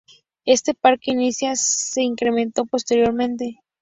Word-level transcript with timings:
Este 0.45 0.73
parque 0.73 1.11
inicial 1.11 1.55
se 1.57 2.01
incrementó 2.01 2.65
posteriormente. 2.65 3.61